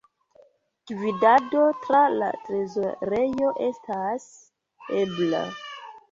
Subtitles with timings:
[0.91, 4.25] Gvidado tra la trezorejo estas
[5.03, 5.43] ebla.